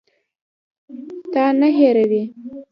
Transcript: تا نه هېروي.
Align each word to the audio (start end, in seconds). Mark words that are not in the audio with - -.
تا 1.33 1.43
نه 1.59 1.69
هېروي. 1.79 2.21